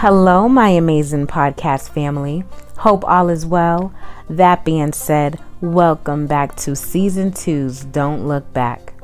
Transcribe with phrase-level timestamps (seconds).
[0.00, 2.44] Hello, my amazing podcast family.
[2.76, 3.92] Hope all is well.
[4.30, 8.94] That being said, welcome back to season two's Don't Look Back.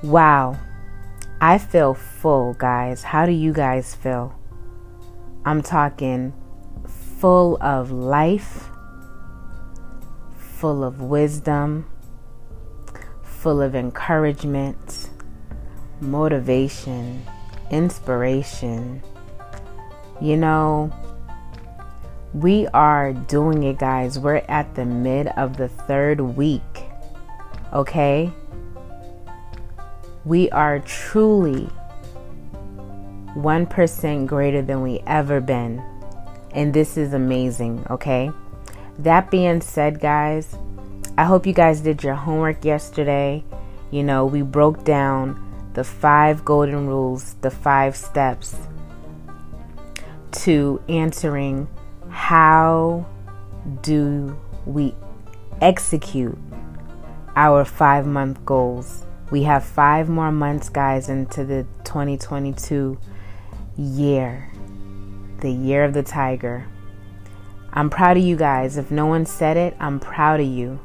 [0.00, 0.60] Wow,
[1.40, 3.02] I feel full, guys.
[3.02, 4.38] How do you guys feel?
[5.44, 6.32] I'm talking
[7.18, 8.68] full of life,
[10.36, 11.90] full of wisdom,
[13.24, 15.10] full of encouragement,
[16.00, 17.26] motivation,
[17.72, 19.02] inspiration.
[20.20, 20.92] You know,
[22.32, 24.18] we are doing it, guys.
[24.18, 26.84] We're at the mid of the third week.
[27.72, 28.32] Okay?
[30.24, 31.68] We are truly
[33.34, 35.82] 1% greater than we ever been.
[36.52, 38.30] And this is amazing, okay?
[38.98, 40.56] That being said, guys,
[41.18, 43.44] I hope you guys did your homework yesterday.
[43.90, 45.40] You know, we broke down
[45.74, 48.56] the five golden rules, the five steps
[50.42, 51.68] to answering
[52.10, 53.06] how
[53.82, 54.94] do we
[55.60, 56.38] execute
[57.36, 59.04] our five month goals.
[59.30, 62.98] We have five more months, guys, into the 2022
[63.76, 64.50] year,
[65.40, 66.66] the year of the tiger.
[67.72, 68.76] I'm proud of you guys.
[68.76, 70.78] If no one said it, I'm proud of you.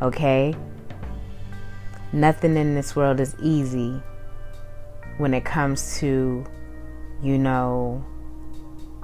[0.00, 0.54] Okay?
[2.12, 4.00] Nothing in this world is easy
[5.18, 6.44] when it comes to,
[7.22, 8.04] you know,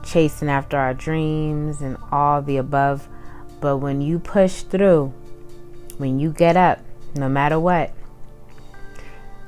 [0.03, 3.09] chasing after our dreams and all the above.
[3.61, 5.13] But when you push through,
[5.99, 6.81] when you get up,
[7.15, 7.93] no matter what,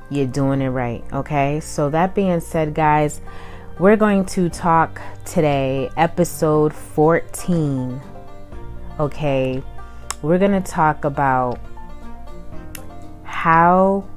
[0.09, 1.03] you're doing it right.
[1.11, 1.59] Okay.
[1.59, 3.21] So, that being said, guys,
[3.79, 7.99] we're going to talk today, episode 14.
[8.99, 9.63] Okay.
[10.21, 11.59] We're going to talk about
[13.23, 14.07] how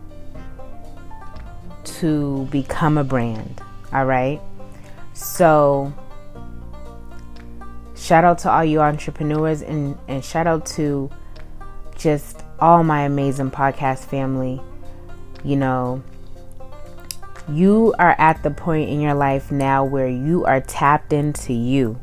[1.85, 3.63] to become a brand.
[3.93, 4.41] All right.
[5.15, 5.93] So,
[8.07, 11.11] shout out to all you entrepreneurs and, and shout out to
[11.97, 14.61] just all my amazing podcast family.
[15.43, 16.05] You know,
[17.49, 22.01] you are at the point in your life now where you are tapped into you.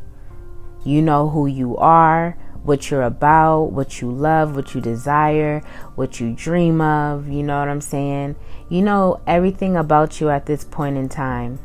[0.83, 5.61] You know who you are, what you're about, what you love, what you desire,
[5.95, 7.29] what you dream of.
[7.29, 8.35] You know what I'm saying?
[8.67, 11.59] You know everything about you at this point in time.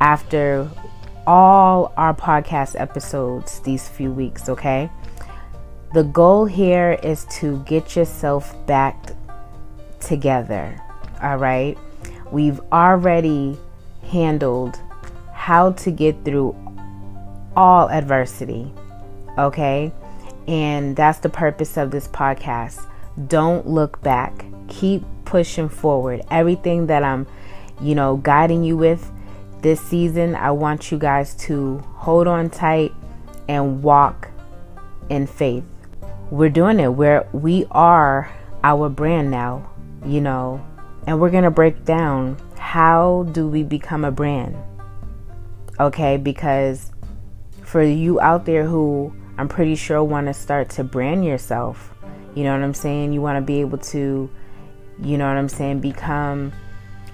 [0.00, 0.70] After
[1.26, 4.90] all our podcast episodes these few weeks, okay?
[5.94, 9.12] The goal here is to get yourself back
[10.00, 10.80] together,
[11.22, 11.78] all right?
[12.32, 13.56] We've already
[14.10, 14.80] handled
[15.32, 16.56] how to get through
[17.56, 18.72] all adversity,
[19.38, 19.92] okay?
[20.48, 22.84] And that's the purpose of this podcast.
[23.28, 24.44] Don't look back.
[24.68, 26.22] Keep pushing forward.
[26.30, 27.26] Everything that I'm,
[27.80, 29.10] you know, guiding you with
[29.64, 32.92] this season, I want you guys to hold on tight
[33.48, 34.28] and walk
[35.08, 35.64] in faith.
[36.30, 36.88] We're doing it.
[36.88, 38.30] We're we are
[38.62, 39.70] our brand now,
[40.04, 40.62] you know,
[41.06, 44.54] and we're going to break down how do we become a brand?
[45.80, 46.18] Okay?
[46.18, 46.92] Because
[47.62, 51.94] for you out there who I'm pretty sure want to start to brand yourself,
[52.34, 53.14] you know what I'm saying?
[53.14, 54.30] You want to be able to
[55.02, 56.52] you know what I'm saying, become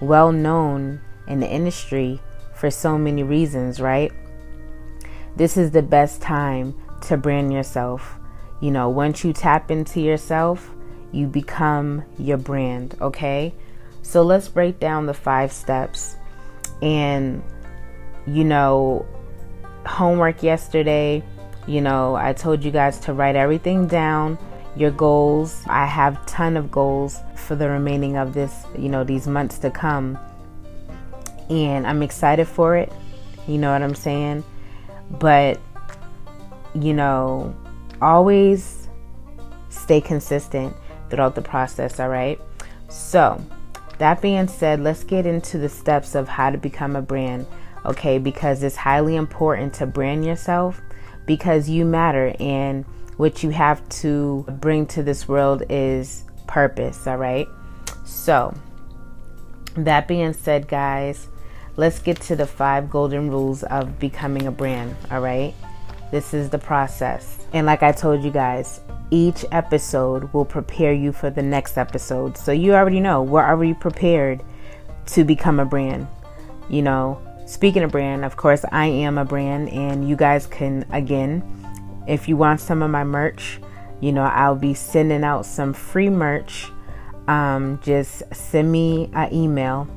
[0.00, 2.21] well known in the industry
[2.60, 4.12] for so many reasons, right?
[5.34, 6.75] This is the best time
[7.09, 8.19] to brand yourself.
[8.60, 10.71] You know, once you tap into yourself,
[11.10, 13.54] you become your brand, okay?
[14.03, 16.16] So let's break down the five steps.
[16.82, 17.43] And,
[18.26, 19.06] you know,
[19.87, 21.25] homework yesterday,
[21.66, 24.38] you know, I told you guys to write everything down,
[24.77, 25.62] your goals.
[25.66, 29.71] I have ton of goals for the remaining of this, you know, these months to
[29.71, 30.19] come
[31.50, 32.93] and I'm excited for it.
[33.47, 34.44] You know what I'm saying?
[35.11, 35.61] But,
[36.75, 37.55] you know,
[38.00, 38.88] always
[39.69, 40.75] stay consistent
[41.10, 42.41] throughout the process, all right?
[42.89, 43.44] So,
[43.99, 47.47] that being said, let's get into the steps of how to become a brand,
[47.84, 48.19] okay?
[48.19, 50.80] Because it's highly important to brand yourself
[51.27, 52.84] because you matter and
[53.16, 57.47] what you have to bring to this world is purpose, all right?
[58.04, 58.54] So,
[59.77, 61.28] that being said, guys,
[61.80, 65.54] let's get to the five golden rules of becoming a brand, all right?
[66.10, 67.38] This is the process.
[67.54, 68.80] And like I told you guys,
[69.10, 72.36] each episode will prepare you for the next episode.
[72.36, 74.44] So you already know, we're already prepared
[75.06, 76.06] to become a brand.
[76.68, 80.84] You know, speaking of brand, of course, I am a brand, and you guys can,
[80.92, 81.42] again,
[82.06, 83.59] if you want some of my merch,
[84.00, 86.71] you know, I'll be sending out some free merch.
[87.27, 89.88] Um, just send me an email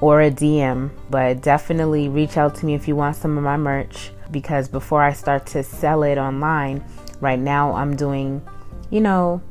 [0.00, 0.90] or a DM.
[1.10, 5.02] But definitely reach out to me if you want some of my merch because before
[5.02, 6.84] I start to sell it online,
[7.20, 8.42] right now I'm doing,
[8.90, 9.42] you know,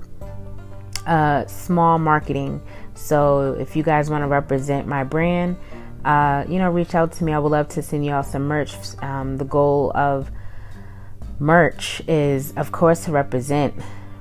[1.06, 2.62] uh, small marketing.
[2.95, 5.57] So if you guys want to represent my brand,
[6.06, 7.34] uh, you know, reach out to me.
[7.34, 8.75] I would love to send you all some merch.
[9.01, 10.31] Um, the goal of
[11.39, 13.74] merch is, of course, to represent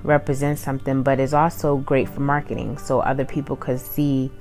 [0.04, 4.32] represent something, but it's also great for marketing, so other people could see,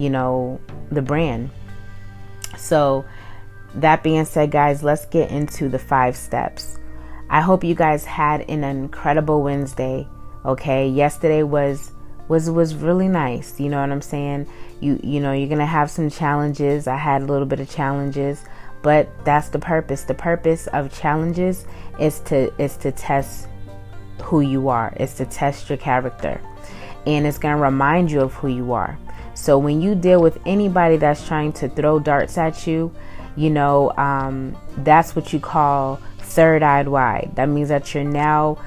[0.00, 0.58] you know,
[0.90, 1.50] the brand.
[2.56, 3.04] So
[3.74, 6.78] that being said, guys, let's get into the five steps.
[7.28, 10.08] I hope you guys had an incredible Wednesday.
[10.44, 11.92] Okay, yesterday was
[12.28, 13.60] was was really nice.
[13.60, 14.48] You know what I'm saying?
[14.80, 16.86] You you know you're gonna have some challenges.
[16.86, 18.42] I had a little bit of challenges,
[18.82, 20.04] but that's the purpose.
[20.04, 21.66] The purpose of challenges
[22.00, 23.48] is to is to test
[24.22, 24.92] who you are.
[24.96, 26.40] It's to test your character,
[27.06, 28.98] and it's gonna remind you of who you are.
[29.40, 32.94] So when you deal with anybody that's trying to throw darts at you,
[33.36, 34.54] you know um,
[34.84, 37.32] that's what you call third eyed wide.
[37.36, 38.58] That means that you're now,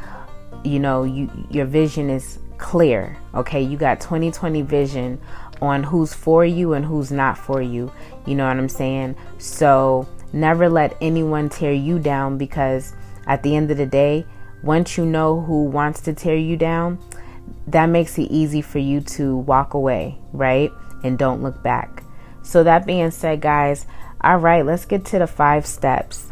[0.64, 3.16] you know, you your vision is clear.
[3.36, 5.22] Okay, you got 2020 vision
[5.62, 7.92] on who's for you and who's not for you.
[8.26, 9.16] You know what I'm saying?
[9.38, 12.96] So never let anyone tear you down because
[13.28, 14.26] at the end of the day,
[14.64, 16.98] once you know who wants to tear you down,
[17.68, 20.72] that makes it easy for you to walk away, right?
[21.04, 22.04] And don't look back.
[22.42, 23.86] So, that being said, guys,
[24.22, 26.32] all right, let's get to the five steps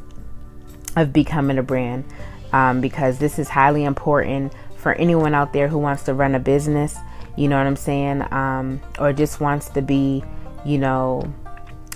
[0.95, 2.05] of becoming a brand
[2.53, 6.39] um, because this is highly important for anyone out there who wants to run a
[6.39, 6.97] business,
[7.37, 10.23] you know what I'm saying, um, or just wants to be,
[10.65, 11.33] you know,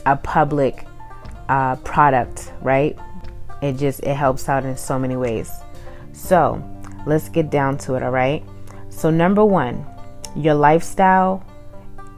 [0.05, 0.85] a public
[1.49, 2.97] uh, product, right?
[3.61, 5.51] It just it helps out in so many ways.
[6.13, 6.63] So
[7.05, 8.43] let's get down to it, all right?
[8.95, 9.85] So number one,
[10.37, 11.45] your lifestyle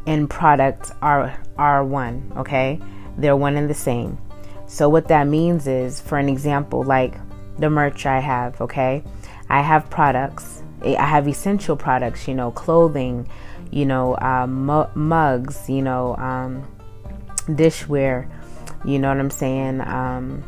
[0.06, 2.80] and product are are one, okay?
[3.18, 4.20] They're one and the same.
[4.68, 7.16] So, what that means is, for an example, like
[7.58, 9.04] the merch I have, okay?
[9.50, 13.28] I have products, I have essential products, you know, clothing,
[13.72, 16.64] you know, um, mugs, you know, um,
[17.48, 18.30] dishware,
[18.86, 19.82] you know what I'm saying?
[19.82, 20.44] Um,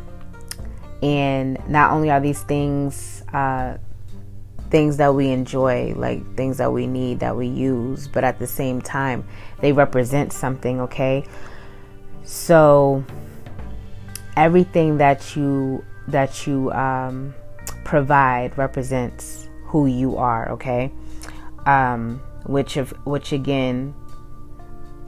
[1.02, 3.78] and not only are these things uh,
[4.70, 8.46] things that we enjoy, like things that we need, that we use, but at the
[8.46, 9.24] same time,
[9.60, 11.24] they represent something, okay?
[12.22, 13.04] So,
[14.36, 17.34] everything that you that you um,
[17.84, 20.50] provide represents who you are.
[20.50, 20.92] Okay,
[21.66, 23.94] um, which of which again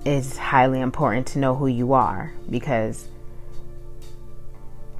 [0.04, 3.06] is highly important to know who you are because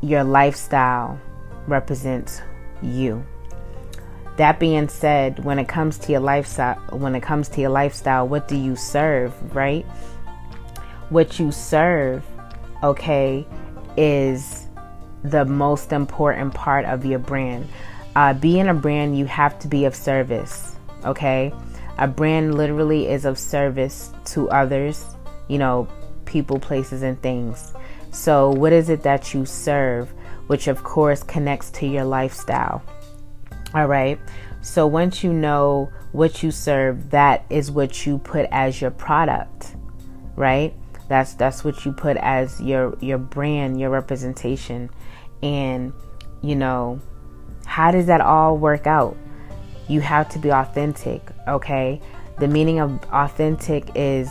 [0.00, 1.20] your lifestyle
[1.66, 2.40] represents
[2.82, 3.24] you.
[4.42, 8.26] That being said, when it comes to your lifestyle, when it comes to your lifestyle,
[8.26, 9.86] what do you serve, right?
[11.10, 12.24] What you serve,
[12.82, 13.46] okay,
[13.96, 14.66] is
[15.22, 17.68] the most important part of your brand.
[18.16, 20.74] Uh, being a brand, you have to be of service,
[21.04, 21.54] okay?
[21.98, 25.06] A brand literally is of service to others,
[25.46, 25.86] you know,
[26.24, 27.72] people, places, and things.
[28.10, 30.10] So, what is it that you serve,
[30.48, 32.82] which of course connects to your lifestyle?
[33.74, 34.18] All right.
[34.60, 39.74] So, once you know what you serve, that is what you put as your product,
[40.36, 40.74] right?
[41.08, 44.90] That's that's what you put as your your brand, your representation.
[45.42, 45.92] And
[46.42, 47.00] you know,
[47.64, 49.16] how does that all work out?
[49.88, 52.00] You have to be authentic, okay?
[52.38, 54.30] The meaning of authentic is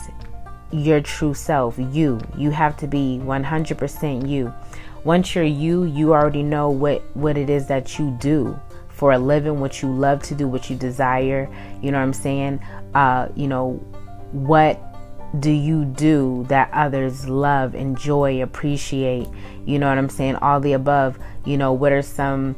[0.72, 2.20] your true self, you.
[2.38, 4.54] You have to be 100% you.
[5.04, 8.58] Once you're you, you already know what what it is that you do
[9.02, 11.50] for a living, what you love to do, what you desire.
[11.82, 12.60] You know what I'm saying?
[12.94, 13.72] Uh, you know,
[14.32, 14.80] what
[15.40, 19.28] do you do that others love, enjoy, appreciate?
[19.66, 20.36] You know what I'm saying?
[20.36, 21.18] All the above.
[21.46, 22.56] You know, what are some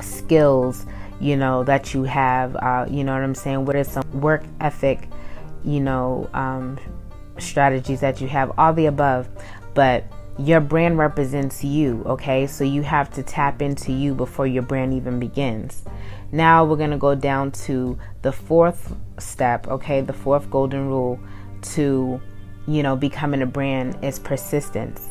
[0.00, 0.86] skills,
[1.20, 2.56] you know, that you have?
[2.56, 3.66] Uh, you know what I'm saying?
[3.66, 5.06] What are some work ethic,
[5.66, 6.78] you know, um,
[7.36, 8.52] strategies that you have?
[8.56, 9.28] All the above.
[9.74, 10.04] But
[10.38, 12.46] your brand represents you, okay?
[12.46, 15.82] So you have to tap into you before your brand even begins.
[16.30, 20.00] Now we're going to go down to the fourth step, okay?
[20.00, 21.18] The fourth golden rule
[21.62, 22.20] to,
[22.68, 25.08] you know, becoming a brand is persistence.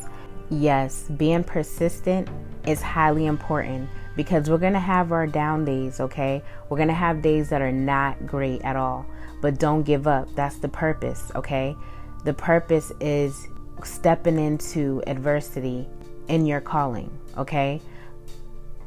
[0.48, 2.28] Yes, being persistent
[2.66, 6.42] is highly important because we're going to have our down days, okay?
[6.68, 9.04] We're going to have days that are not great at all,
[9.42, 10.34] but don't give up.
[10.34, 11.76] That's the purpose, okay?
[12.24, 13.46] The purpose is
[13.84, 15.86] stepping into adversity
[16.28, 17.80] in your calling, okay?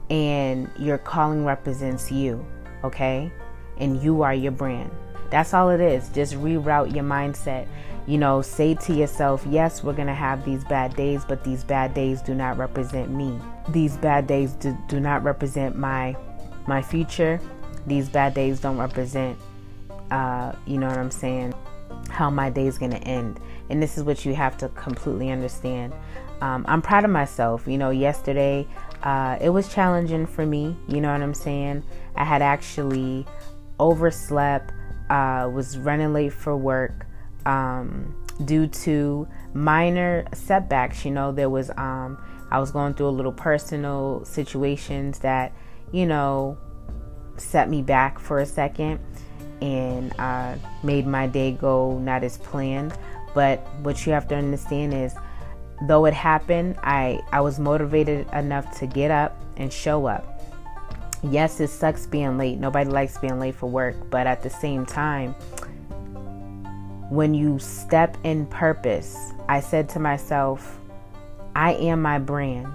[0.10, 2.45] And your calling represents you,
[2.83, 3.31] okay?
[3.77, 4.91] And you are your brand.
[5.29, 6.10] That's all it is.
[6.10, 7.67] Just reroute your mindset.
[8.07, 11.63] You know, say to yourself, yes, we're going to have these bad days, but these
[11.63, 13.39] bad days do not represent me.
[13.69, 16.15] These bad days do, do not represent my
[16.67, 17.39] my future.
[17.88, 19.38] These bad days don't represent
[20.12, 21.53] uh, you know what I'm saying,
[22.10, 23.39] how my day is going to end.
[23.69, 25.93] And this is what you have to completely understand.
[26.41, 27.67] Um, I'm proud of myself.
[27.67, 28.67] You know, yesterday
[29.03, 30.75] uh, it was challenging for me.
[30.88, 31.83] You know what I'm saying?
[32.15, 33.25] I had actually
[33.79, 34.71] overslept,
[35.10, 37.05] uh, was running late for work
[37.45, 41.05] um, due to minor setbacks.
[41.05, 42.17] You know, there was, um,
[42.50, 45.53] I was going through a little personal situations that,
[45.91, 46.57] you know,
[47.38, 49.00] set me back for a second
[49.62, 52.94] and uh, made my day go not as planned.
[53.34, 55.15] But what you have to understand is,
[55.88, 60.27] though it happened, I, I was motivated enough to get up and show up.
[61.24, 62.60] Yes, it sucks being late.
[62.60, 63.96] Nobody likes being late for work.
[64.10, 65.34] But at the same time,
[67.10, 70.80] when you step in purpose, I said to myself,
[71.56, 72.68] I am my brand.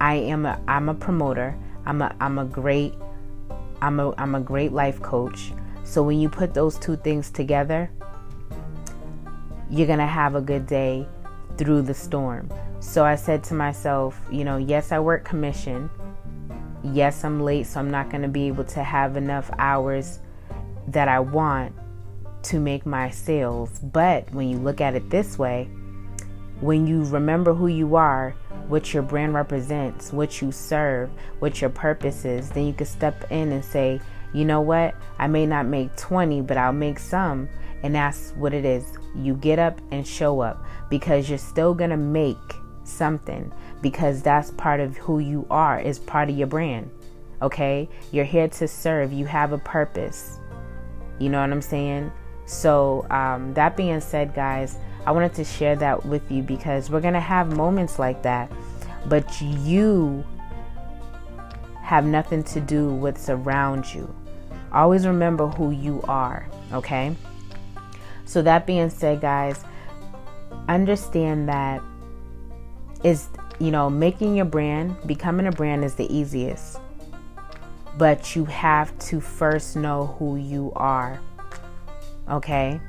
[0.00, 1.56] I am a I'm a promoter.
[1.86, 2.94] I'm a I'm a great
[3.80, 5.52] I'm a I'm a great life coach.
[5.92, 7.90] So when you put those two things together,
[9.68, 11.06] you're going to have a good day
[11.58, 12.50] through the storm.
[12.80, 15.90] So I said to myself, you know, yes, I work commission.
[16.82, 20.20] Yes, I'm late, so I'm not going to be able to have enough hours
[20.88, 21.74] that I want
[22.44, 23.78] to make my sales.
[23.80, 25.68] But when you look at it this way,
[26.62, 28.30] when you remember who you are,
[28.66, 33.30] what your brand represents, what you serve, what your purpose is, then you can step
[33.30, 34.00] in and say,
[34.32, 34.94] you know what?
[35.18, 37.48] I may not make 20, but I'll make some.
[37.82, 38.92] And that's what it is.
[39.14, 42.36] You get up and show up because you're still going to make
[42.84, 46.90] something because that's part of who you are, is part of your brand.
[47.42, 47.88] Okay?
[48.12, 50.38] You're here to serve, you have a purpose.
[51.18, 52.12] You know what I'm saying?
[52.46, 57.00] So, um, that being said, guys, I wanted to share that with you because we're
[57.00, 58.50] going to have moments like that.
[59.06, 60.24] But you
[61.82, 64.12] have nothing to do with around you.
[64.72, 67.14] Always remember who you are, okay?
[68.24, 69.64] So, that being said, guys,
[70.68, 71.82] understand that
[73.04, 76.78] is, you know, making your brand, becoming a brand is the easiest.
[77.98, 81.20] But you have to first know who you are,
[82.30, 82.80] okay?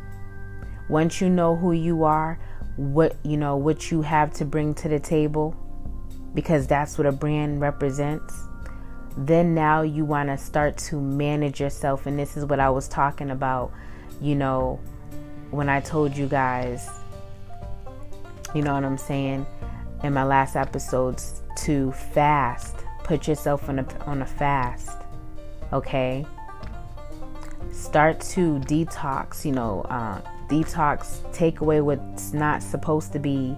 [0.89, 2.39] Once you know who you are,
[2.77, 5.53] what, you know, what you have to bring to the table,
[6.33, 8.47] because that's what a brand represents
[9.17, 12.05] then now you want to start to manage yourself.
[12.05, 13.71] And this is what I was talking about,
[14.21, 14.79] you know,
[15.51, 16.89] when I told you guys,
[18.55, 19.45] you know what I'm saying,
[20.03, 22.75] in my last episodes to fast.
[23.03, 24.91] Put yourself on a, on a fast,
[25.71, 26.25] okay?
[27.71, 33.57] Start to detox, you know, uh, detox, take away what's not supposed to be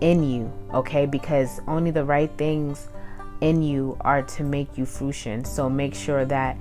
[0.00, 1.04] in you, okay?
[1.04, 2.88] Because only the right things
[3.46, 5.44] in you are to make you fruition.
[5.44, 6.58] So make sure that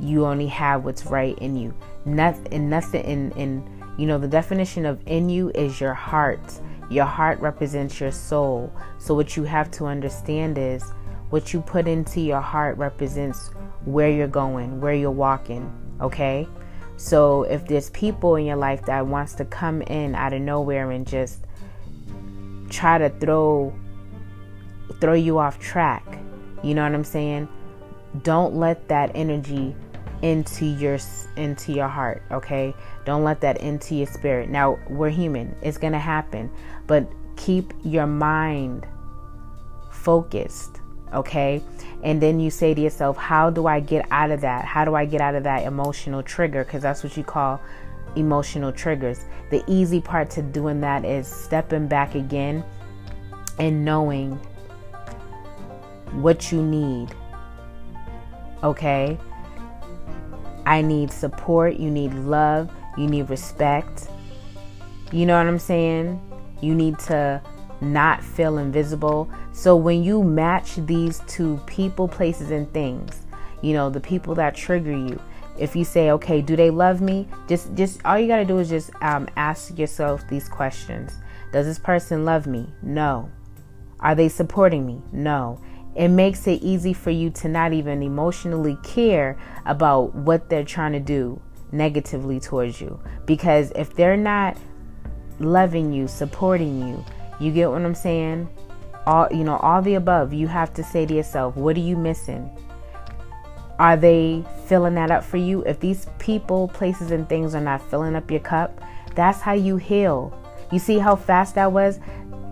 [0.00, 1.74] you only have what's right in you.
[2.04, 6.60] Nothing, nothing in, in, you know, the definition of in you is your heart.
[6.90, 8.72] Your heart represents your soul.
[8.98, 10.82] So what you have to understand is
[11.28, 13.50] what you put into your heart represents
[13.84, 15.70] where you're going, where you're walking.
[16.00, 16.48] Okay.
[16.96, 20.90] So if there's people in your life that wants to come in out of nowhere
[20.90, 21.44] and just
[22.70, 23.74] try to throw
[25.00, 26.18] throw you off track.
[26.62, 27.48] You know what I'm saying?
[28.22, 29.74] Don't let that energy
[30.22, 30.98] into your
[31.36, 32.74] into your heart, okay?
[33.04, 34.48] Don't let that into your spirit.
[34.48, 35.54] Now, we're human.
[35.62, 36.50] It's going to happen,
[36.86, 38.86] but keep your mind
[39.92, 40.80] focused,
[41.14, 41.62] okay?
[42.02, 44.64] And then you say to yourself, how do I get out of that?
[44.64, 47.60] How do I get out of that emotional trigger because that's what you call
[48.16, 49.24] emotional triggers.
[49.50, 52.64] The easy part to doing that is stepping back again
[53.58, 54.38] and knowing
[56.14, 57.14] what you need.
[58.62, 59.18] Okay?
[60.66, 64.08] I need support, you need love, you need respect.
[65.12, 66.20] You know what I'm saying?
[66.60, 67.40] You need to
[67.80, 69.30] not feel invisible.
[69.52, 73.22] So when you match these two people, places, and things,
[73.62, 75.18] you know, the people that trigger you,
[75.58, 77.26] if you say, okay, do they love me?
[77.48, 81.14] Just, just all you got to do is just um, ask yourself these questions.
[81.52, 82.66] Does this person love me?
[82.82, 83.30] No.
[84.00, 85.00] Are they supporting me?
[85.12, 85.60] No
[85.94, 90.92] it makes it easy for you to not even emotionally care about what they're trying
[90.92, 91.40] to do
[91.72, 93.00] negatively towards you.
[93.26, 94.56] Because if they're not
[95.40, 97.04] loving you, supporting you,
[97.40, 98.48] you get what I'm saying?
[99.06, 101.96] All you know, all the above, you have to say to yourself, what are you
[101.96, 102.50] missing?
[103.78, 105.62] are they filling that up for you?
[105.64, 108.80] If these people, places, and things are not filling up your cup,
[109.14, 110.34] that's how you heal.
[110.72, 112.00] You see how fast that was?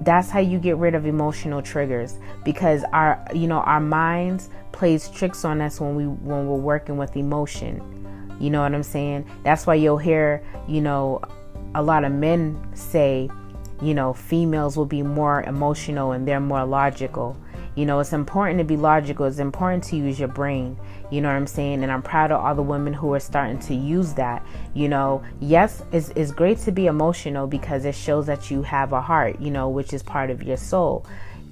[0.01, 5.09] That's how you get rid of emotional triggers because our you know our minds plays
[5.09, 7.83] tricks on us when we when we're working with emotion.
[8.39, 9.25] You know what I'm saying?
[9.45, 11.23] That's why you'll hear, you know,
[11.75, 13.31] a lot of men say,
[13.81, 17.37] you know, females will be more emotional and they're more logical.
[17.77, 19.27] You know, it's important to be logical.
[19.27, 20.79] It's important to use your brain.
[21.11, 21.83] You know what I'm saying?
[21.83, 24.45] And I'm proud of all the women who are starting to use that.
[24.73, 28.95] You know, yes, it's, it's great to be emotional because it shows that you have
[28.95, 31.05] a heart, you know, which is part of your soul.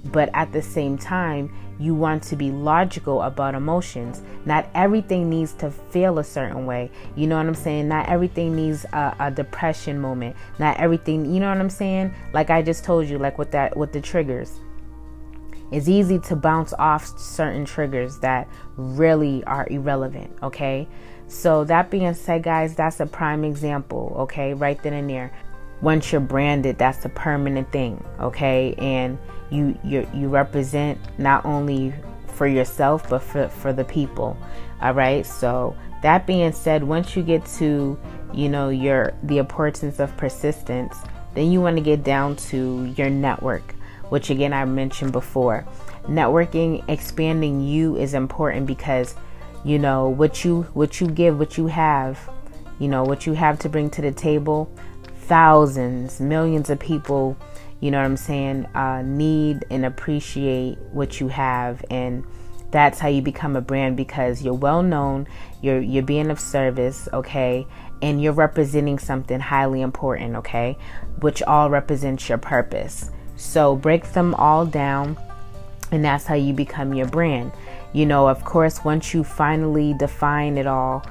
[0.05, 4.23] But at the same time, you want to be logical about emotions.
[4.45, 6.89] Not everything needs to feel a certain way.
[7.15, 7.87] You know what I'm saying?
[7.87, 10.35] Not everything needs a, a, depression moment.
[10.57, 12.13] Not everything, you know what I'm saying?
[12.33, 14.59] Like I just told you, like with that, with the triggers
[15.71, 20.87] it's easy to bounce off certain triggers that really are irrelevant, okay?
[21.27, 24.53] So, that being said, guys, that's a prime example, okay?
[24.53, 25.31] Right then and there.
[25.81, 28.75] Once you're branded, that's a permanent thing, okay?
[28.77, 29.17] And
[29.49, 31.93] you you you represent not only
[32.27, 34.37] for yourself but for for the people.
[34.81, 35.25] All right?
[35.25, 37.97] So, that being said, once you get to,
[38.33, 40.95] you know, your the importance of persistence,
[41.33, 43.75] then you want to get down to your network
[44.09, 45.65] which again I mentioned before.
[46.03, 49.15] Networking, expanding you is important because
[49.63, 52.29] you know what you what you give, what you have,
[52.79, 54.71] you know what you have to bring to the table.
[55.21, 57.35] Thousands, millions of people,
[57.79, 62.23] you know what I'm saying, uh, need and appreciate what you have, and
[62.71, 65.27] that's how you become a brand because you're well known,
[65.61, 67.65] you're you're being of service, okay,
[68.01, 70.77] and you're representing something highly important, okay,
[71.21, 73.09] which all represents your purpose.
[73.37, 75.17] So break them all down,
[75.91, 77.51] and that's how you become your brand.
[77.93, 81.05] You know, of course, once you finally define it all,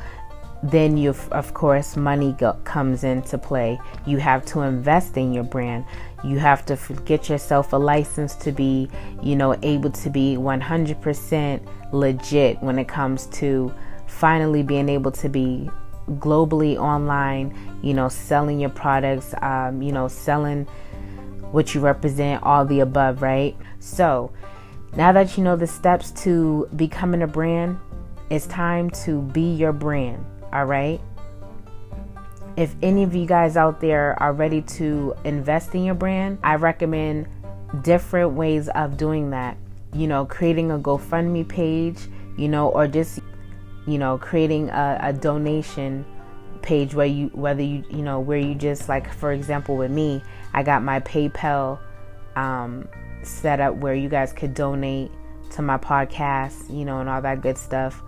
[0.64, 5.44] then you of course money go, comes into play you have to invest in your
[5.44, 5.84] brand
[6.24, 8.88] you have to get yourself a license to be
[9.22, 13.72] you know able to be 100% legit when it comes to
[14.06, 15.68] finally being able to be
[16.12, 20.66] globally online you know selling your products um, you know selling
[21.54, 23.56] what you represent, all the above, right?
[23.78, 24.32] So,
[24.96, 27.78] now that you know the steps to becoming a brand,
[28.28, 31.00] it's time to be your brand, all right?
[32.56, 36.56] If any of you guys out there are ready to invest in your brand, I
[36.56, 37.28] recommend
[37.82, 39.56] different ways of doing that.
[39.92, 41.98] You know, creating a GoFundMe page,
[42.36, 43.20] you know, or just,
[43.86, 46.04] you know, creating a, a donation
[46.64, 50.22] page where you whether you you know where you just like for example with me
[50.54, 51.78] i got my paypal
[52.36, 52.88] um,
[53.22, 55.10] set up where you guys could donate
[55.50, 58.02] to my podcast you know and all that good stuff.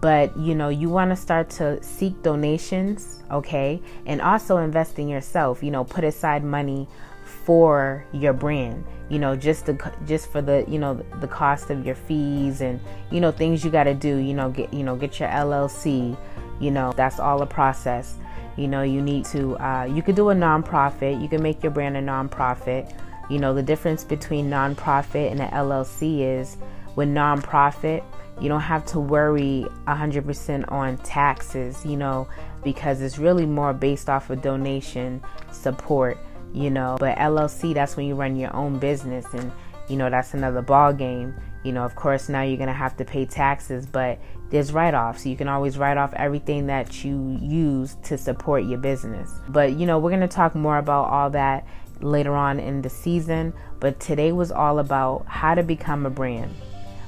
[0.00, 3.80] But you know you want to start to seek donations okay?
[4.06, 6.86] And also invest in yourself you know put aside money
[7.24, 11.84] for your brand you know just the just for the you know the cost of
[11.84, 14.96] your fees and you know things you got to do you know get you know
[14.96, 16.16] get your llc
[16.60, 18.16] you know, that's all a process.
[18.56, 21.72] You know, you need to, uh, you could do a nonprofit, you can make your
[21.72, 22.92] brand a nonprofit.
[23.30, 26.56] You know, the difference between nonprofit and an LLC is
[26.96, 28.02] with nonprofit,
[28.40, 32.28] you don't have to worry 100% on taxes, you know,
[32.62, 36.18] because it's really more based off of donation support,
[36.52, 36.96] you know.
[36.98, 39.50] But LLC, that's when you run your own business, and
[39.88, 41.34] you know, that's another ball game.
[41.64, 44.18] You know, of course, now you're to have to pay taxes, but
[44.50, 45.26] there's write offs.
[45.26, 49.30] You can always write off everything that you use to support your business.
[49.48, 51.66] But, you know, we're going to talk more about all that
[52.00, 53.52] later on in the season.
[53.80, 56.54] But today was all about how to become a brand.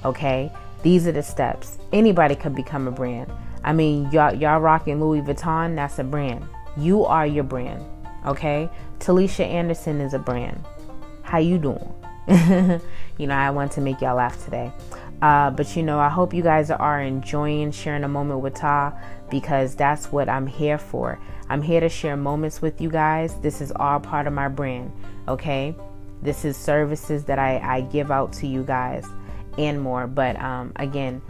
[0.05, 0.53] Okay?
[0.83, 1.79] These are the steps.
[1.93, 3.33] Anybody could become a brand.
[3.65, 6.47] I mean, y'all, y'all rocking Louis Vuitton, that's a brand.
[6.77, 7.85] You are your brand.
[8.27, 8.69] Okay?
[8.99, 10.63] Talisha Anderson is a brand.
[11.23, 11.95] How you doing?
[13.19, 14.71] you know, I want to make y'all laugh today.
[15.23, 18.93] Uh, but you know, I hope you guys are enjoying sharing a moment with Tah
[19.31, 21.19] because that's what I'm here for.
[21.49, 23.35] I'm here to share moments with you guys.
[23.41, 24.93] This is all part of my brand,
[25.29, 25.75] okay?
[26.23, 29.07] This is services that I, I give out to you guys
[29.59, 30.07] and more.
[30.07, 31.21] But um, again,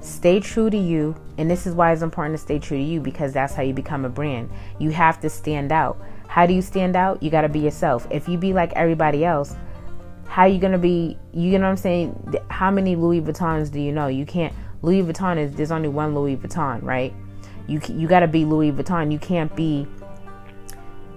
[0.00, 1.16] stay true to you.
[1.38, 3.72] And this is why it's important to stay true to you because that's how you
[3.72, 4.50] become a brand.
[4.78, 5.98] You have to stand out.
[6.28, 7.22] How do you stand out?
[7.22, 8.06] You got to be yourself.
[8.10, 9.54] If you be like everybody else,
[10.32, 12.34] how you gonna be you know what i'm saying?
[12.48, 14.06] How many louis vuittons do you know?
[14.06, 17.12] You can't louis vuitton is there's only one louis vuitton right?
[17.68, 19.12] You you got to be louis vuitton.
[19.12, 19.86] You can't be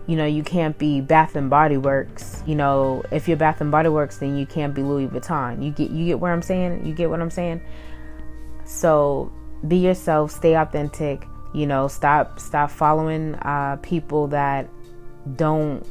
[0.06, 2.44] you know you can't be bath and body works.
[2.46, 5.64] You know if you're bath and body works then you can't be louis vuitton.
[5.64, 6.86] You get you get where i'm saying?
[6.86, 7.62] You get what i'm saying?
[8.66, 9.32] So
[9.66, 11.26] be yourself, stay authentic.
[11.54, 14.68] You know, stop stop following uh, people that
[15.38, 15.88] don't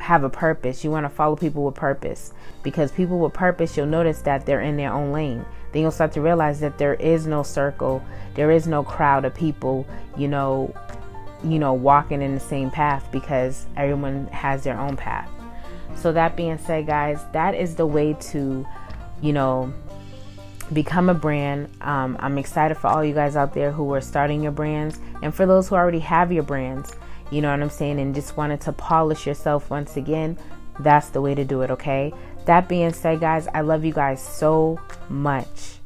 [0.00, 0.82] have a purpose.
[0.82, 2.32] You want to follow people with purpose
[2.62, 5.44] because people with purpose, you'll notice that they're in their own lane.
[5.72, 8.02] Then you'll start to realize that there is no circle,
[8.34, 9.86] there is no crowd of people,
[10.16, 10.74] you know,
[11.44, 15.30] you know, walking in the same path because everyone has their own path.
[15.96, 18.66] So that being said, guys, that is the way to,
[19.20, 19.72] you know,
[20.72, 21.68] become a brand.
[21.80, 25.34] Um, I'm excited for all you guys out there who are starting your brands and
[25.34, 26.94] for those who already have your brands,
[27.30, 30.38] you know what I'm saying, and just wanted to polish yourself once again.
[30.80, 32.12] That's the way to do it, okay?
[32.46, 35.78] That being said, guys, I love you guys so much.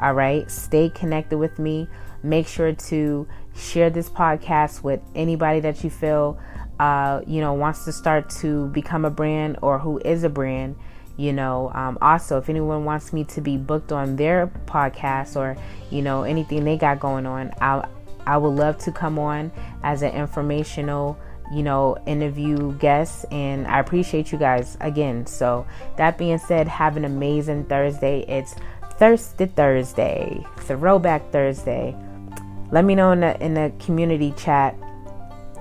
[0.00, 1.88] All right, stay connected with me.
[2.22, 6.38] Make sure to share this podcast with anybody that you feel,
[6.78, 10.76] uh, you know, wants to start to become a brand or who is a brand
[11.18, 15.56] you know um, also if anyone wants me to be booked on their podcast or
[15.90, 17.86] you know anything they got going on i
[18.28, 19.50] i would love to come on
[19.82, 21.18] as an informational
[21.52, 26.96] you know interview guest and i appreciate you guys again so that being said have
[26.96, 28.54] an amazing thursday it's
[28.98, 31.96] thirsty thursday throwback thursday
[32.70, 34.76] let me know in the in the community chat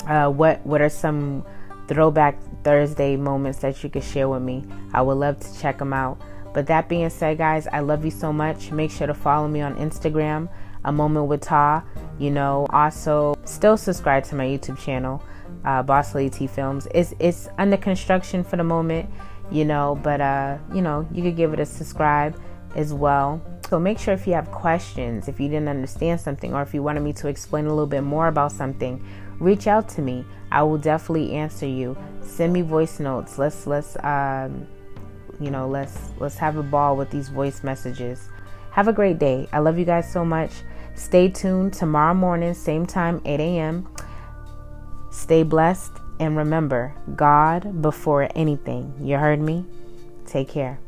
[0.07, 1.43] uh, what what are some
[1.87, 4.63] throwback Thursday moments that you could share with me.
[4.93, 6.19] I would love to check them out.
[6.53, 8.71] But that being said, guys, I love you so much.
[8.71, 10.49] Make sure to follow me on Instagram,
[10.85, 11.83] A Moment with Tah.
[12.19, 15.23] You know, also still subscribe to my YouTube channel,
[15.65, 16.87] uh, Boss Lady T Films.
[16.93, 19.09] It's it's under construction for the moment,
[19.51, 22.39] you know, but uh, you know, you could give it a subscribe
[22.75, 23.41] as well.
[23.69, 26.81] So make sure if you have questions, if you didn't understand something, or if you
[26.81, 29.05] wanted me to explain a little bit more about something,
[29.39, 30.25] reach out to me.
[30.51, 31.97] I will definitely answer you.
[32.21, 33.37] Send me voice notes.
[33.37, 34.65] Let's let's um,
[35.39, 38.29] you know let's let's have a ball with these voice messages.
[38.77, 39.49] Have a great day.
[39.51, 40.51] I love you guys so much.
[40.93, 43.89] Stay tuned tomorrow morning, same time, 8 a.m.
[45.09, 48.93] Stay blessed and remember God before anything.
[49.01, 49.65] You heard me?
[50.27, 50.79] Take care.